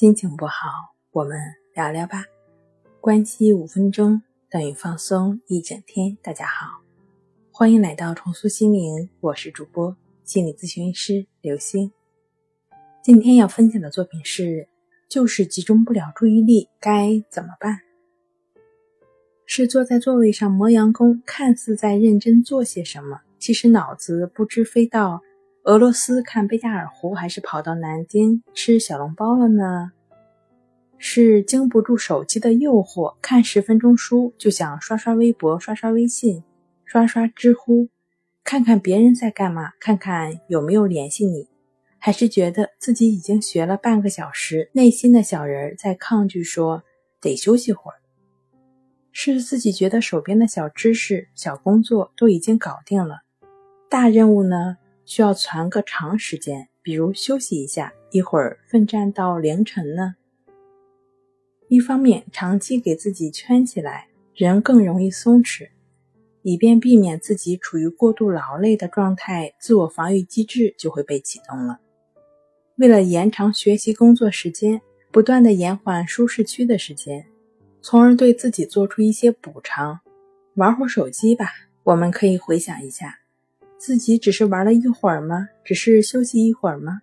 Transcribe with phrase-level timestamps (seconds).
[0.00, 1.38] 心情不好，我们
[1.74, 2.24] 聊聊吧。
[3.02, 6.16] 关机五分钟等于放松一整天。
[6.22, 6.80] 大家好，
[7.52, 9.94] 欢迎来到重塑心灵，我是主播
[10.24, 11.92] 心理咨询师刘星。
[13.04, 14.66] 今天要分享的作品是：
[15.06, 17.80] 就是集中不了注意力，该怎么办？
[19.44, 25.20] 是坐在座位上磨洋工，看似在认真做些什么，其实脑子不知飞到。
[25.64, 29.92] 俄罗斯看贝加尔湖，还是跑到南京吃小笼包了呢？
[30.96, 36.42] 是经不住手机的诱惑，看十分钟书就想刷刷微博、刷刷微信、
[36.86, 37.88] 刷刷知乎，
[38.42, 41.46] 看看别人在干嘛，看看有没有联系你，
[41.98, 46.82] 还是觉得自己已经学了半个小时，内心的小人在抗拒说
[47.20, 48.00] 得休息会儿？
[49.12, 53.20] 是自己觉得手边的小知识、小工作都已经搞定了，
[53.90, 54.78] 大任务呢？
[55.10, 60.14] 需要攒个长时间，比如休息一下，一会儿奋战到凌晨呢。
[61.66, 65.70] 一方面，长期给自己圈起来，人更容易松弛，
[66.42, 71.80] 以便避免自己处于过度劳累的状态，自我防御机制就会被启动了。
[72.76, 74.80] 为了延长学习工作时间，
[75.10, 77.26] 不断的延缓舒适区的时间，
[77.82, 79.98] 从而对自己做出一些补偿，
[80.54, 81.46] 玩会手机吧。
[81.82, 83.19] 我们可以回想一下。
[83.80, 85.48] 自己只是玩了一会儿吗？
[85.64, 87.00] 只是休息一会儿吗？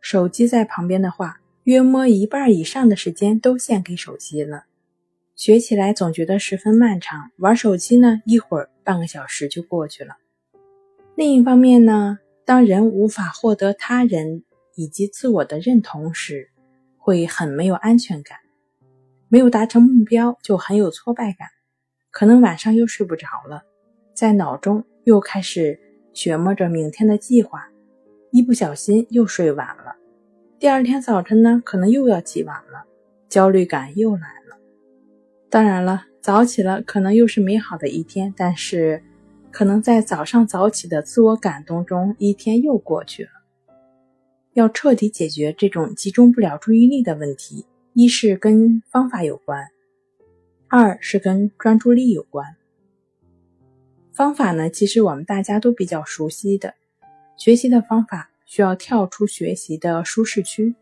[0.00, 4.64] 手机在旁边的话，约摸一半以上的时间都献给手机了。
[5.34, 10.16] 学起来总觉得十分漫长，玩手机呢，一会儿半个小时就过去了。
[11.14, 14.44] 另一方面呢，当人无法获得他人
[14.76, 16.48] 以及自我的认同时，
[16.96, 18.38] 会很没有安全感，
[19.28, 21.48] 没有达成目标就很有挫败感，
[22.10, 23.62] 可能晚上又睡不着了，
[24.16, 24.82] 在脑中。
[25.06, 25.78] 又开始
[26.12, 27.70] 琢磨着明天的计划，
[28.32, 29.94] 一不小心又睡晚了。
[30.58, 32.84] 第二天早晨呢，可能又要起晚了，
[33.28, 34.58] 焦虑感又来了。
[35.48, 39.00] 当然了，早起了可能又是美好的一天，但是
[39.52, 43.30] 可能在早上早起的自我感动中，一天又过去了。
[44.54, 49.68] 要彻底解决这种集中不了注意力的问题，一是跟方法有关，
[50.66, 52.55] 二是跟专注力有关。
[54.16, 56.72] 方法呢，其实我们大家都比较熟悉的。
[57.36, 60.74] 学习的方法需要跳出学习的舒适区，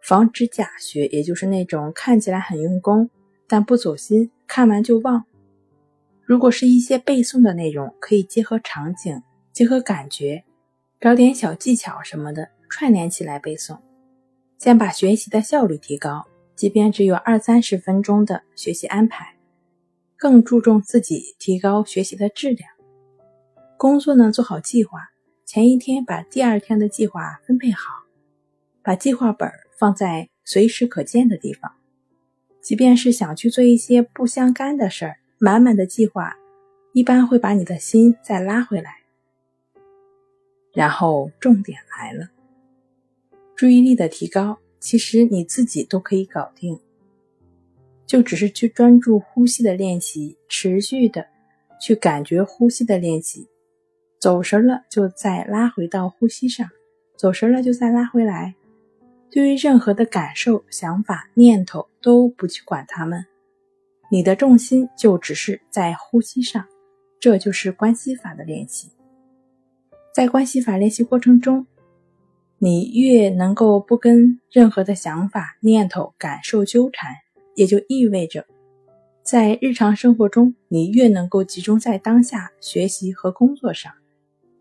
[0.00, 3.10] 防止假学，也就是那种看起来很用功，
[3.48, 5.24] 但不走心，看完就忘。
[6.22, 9.20] 如果是一些背诵的内容，可以结合场景，
[9.52, 10.44] 结合感觉，
[11.00, 13.80] 找点小技巧什么的串联起来背诵，
[14.58, 16.24] 先把学习的效率提高。
[16.54, 19.39] 即便只有二三十分钟的学习安排。
[20.20, 22.70] 更注重自己提高学习的质量，
[23.78, 24.98] 工作呢做好计划，
[25.46, 28.04] 前一天把第二天的计划分配好，
[28.82, 31.72] 把计划本放在随时可见的地方。
[32.60, 36.36] 即便是想去做一些不相干的事儿，满满的计划
[36.92, 38.96] 一般会把你的心再拉回来。
[40.74, 42.28] 然后重点来了，
[43.56, 46.78] 注意力的提高，其实你自己都可以搞定。
[48.10, 51.24] 就只是去专注呼吸的练习，持续的
[51.80, 53.46] 去感觉呼吸的练习，
[54.18, 56.68] 走神了就再拉回到呼吸上，
[57.16, 58.56] 走神了就再拉回来。
[59.30, 63.24] 对于任何的感受、想法、念头都不去管它们，
[64.10, 66.66] 你的重心就只是在呼吸上，
[67.20, 68.90] 这就是关系法的练习。
[70.12, 71.64] 在关系法练习过程中，
[72.58, 77.14] 你越能够不跟任何的想法、念头、感受纠缠。
[77.60, 78.46] 也就意味着，
[79.22, 83.92] 在日常生活中，你越能够集中在当下学习和工作上，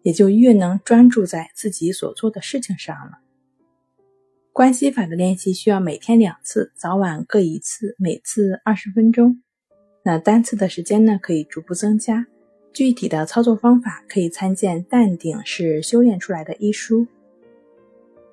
[0.02, 3.20] 也就越能专注在自己所做的事情上了。
[4.52, 9.42] 关系法的练习需要每天两次，早晚各一次，每次二十分钟。
[10.04, 12.28] 那单次的时间呢，可以逐步增加。
[12.74, 17.08] 具体的操作方法可以参见《淡定是修炼出来的》一书。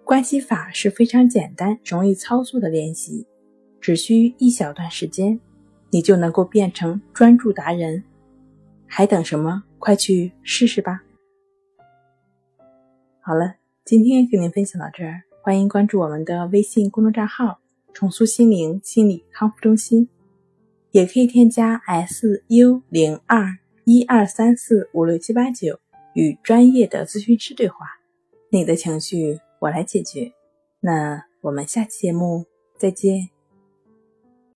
[0.02, 3.28] 关系法是非常简单、容易操作的练习。
[3.80, 5.38] 只需一小段时间，
[5.90, 8.02] 你就能够变成专注达人，
[8.86, 9.62] 还等什么？
[9.78, 11.02] 快去试试吧！
[13.20, 17.60] 好了，今天跟您分享到这儿，欢迎关注我们的微信公众账号
[17.94, 20.08] “重塑心灵心理康复中心”，
[20.90, 25.78] 也可以添加 s u 零二一二三四五六七八九
[26.14, 27.86] 与专业的咨询师对话，
[28.50, 30.32] 你的情绪我来解决。
[30.80, 32.44] 那我们下期节目
[32.76, 33.35] 再见。